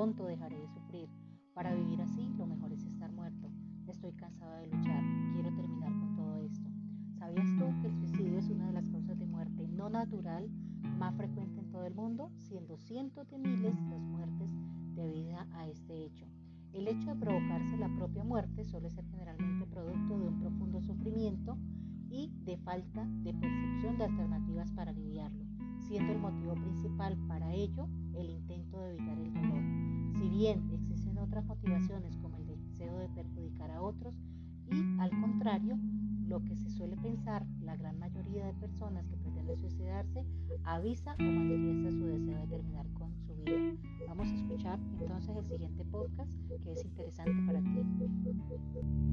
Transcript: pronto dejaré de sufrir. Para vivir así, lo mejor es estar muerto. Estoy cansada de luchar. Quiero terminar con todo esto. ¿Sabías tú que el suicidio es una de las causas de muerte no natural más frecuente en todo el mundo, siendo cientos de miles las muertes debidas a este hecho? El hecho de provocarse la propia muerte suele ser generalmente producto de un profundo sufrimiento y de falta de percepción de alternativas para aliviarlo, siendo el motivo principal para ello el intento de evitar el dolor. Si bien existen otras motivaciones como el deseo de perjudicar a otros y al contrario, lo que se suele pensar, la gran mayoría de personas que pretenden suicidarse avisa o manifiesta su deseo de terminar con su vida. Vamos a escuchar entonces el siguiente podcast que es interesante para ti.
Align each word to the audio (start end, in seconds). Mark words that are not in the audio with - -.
pronto 0.00 0.24
dejaré 0.24 0.58
de 0.58 0.68
sufrir. 0.68 1.10
Para 1.52 1.74
vivir 1.74 2.00
así, 2.00 2.32
lo 2.38 2.46
mejor 2.46 2.72
es 2.72 2.82
estar 2.84 3.12
muerto. 3.12 3.50
Estoy 3.86 4.12
cansada 4.12 4.58
de 4.60 4.68
luchar. 4.68 5.02
Quiero 5.34 5.54
terminar 5.54 5.92
con 5.92 6.16
todo 6.16 6.36
esto. 6.36 6.70
¿Sabías 7.18 7.46
tú 7.58 7.66
que 7.82 7.88
el 7.88 7.96
suicidio 7.98 8.38
es 8.38 8.48
una 8.48 8.68
de 8.68 8.72
las 8.72 8.88
causas 8.88 9.18
de 9.18 9.26
muerte 9.26 9.68
no 9.68 9.90
natural 9.90 10.48
más 10.98 11.14
frecuente 11.16 11.60
en 11.60 11.70
todo 11.70 11.84
el 11.84 11.94
mundo, 11.94 12.30
siendo 12.38 12.78
cientos 12.78 13.28
de 13.28 13.38
miles 13.38 13.74
las 13.90 14.00
muertes 14.00 14.50
debidas 14.94 15.46
a 15.52 15.66
este 15.68 16.04
hecho? 16.04 16.26
El 16.72 16.88
hecho 16.88 17.10
de 17.10 17.16
provocarse 17.16 17.76
la 17.76 17.94
propia 17.96 18.24
muerte 18.24 18.64
suele 18.64 18.90
ser 18.90 19.04
generalmente 19.06 19.66
producto 19.66 20.18
de 20.18 20.28
un 20.28 20.38
profundo 20.38 20.80
sufrimiento 20.80 21.58
y 22.08 22.32
de 22.44 22.56
falta 22.58 23.04
de 23.22 23.34
percepción 23.34 23.98
de 23.98 24.04
alternativas 24.04 24.70
para 24.72 24.92
aliviarlo, 24.92 25.44
siendo 25.90 26.12
el 26.12 26.20
motivo 26.20 26.54
principal 26.54 27.18
para 27.26 27.52
ello 27.52 27.88
el 28.14 28.30
intento 28.30 28.80
de 28.80 28.90
evitar 28.90 29.18
el 29.18 29.34
dolor. 29.34 29.62
Si 30.20 30.28
bien 30.28 30.70
existen 30.72 31.18
otras 31.18 31.44
motivaciones 31.44 32.16
como 32.18 32.36
el 32.36 32.46
deseo 32.46 32.96
de 32.98 33.08
perjudicar 33.08 33.72
a 33.72 33.82
otros 33.82 34.14
y 34.70 35.00
al 35.00 35.10
contrario, 35.20 35.76
lo 36.28 36.44
que 36.44 36.54
se 36.54 36.70
suele 36.70 36.96
pensar, 36.96 37.44
la 37.62 37.76
gran 37.76 37.98
mayoría 37.98 38.46
de 38.46 38.52
personas 38.54 39.04
que 39.08 39.16
pretenden 39.16 39.58
suicidarse 39.58 40.24
avisa 40.62 41.16
o 41.18 41.22
manifiesta 41.24 41.90
su 41.90 42.06
deseo 42.06 42.38
de 42.38 42.46
terminar 42.46 42.86
con 42.92 43.12
su 43.26 43.34
vida. 43.34 43.74
Vamos 44.06 44.28
a 44.28 44.34
escuchar 44.36 44.78
entonces 45.00 45.36
el 45.36 45.44
siguiente 45.44 45.84
podcast 45.86 46.32
que 46.62 46.72
es 46.72 46.84
interesante 46.84 47.34
para 47.46 47.60
ti. 47.60 49.09